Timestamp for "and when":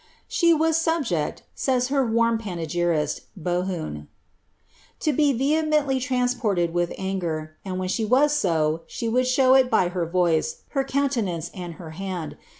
7.63-7.87